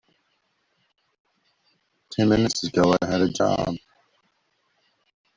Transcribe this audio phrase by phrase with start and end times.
[2.11, 3.75] Ten minutes ago I had a job.